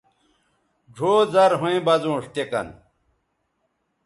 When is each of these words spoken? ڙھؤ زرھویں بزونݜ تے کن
ڙھؤ 0.95 1.13
زرھویں 1.33 1.81
بزونݜ 1.85 2.23
تے 2.33 2.43
کن 2.51 2.67